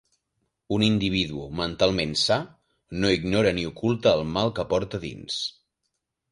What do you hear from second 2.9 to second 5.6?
no ignora ni oculta el mal que porta dins.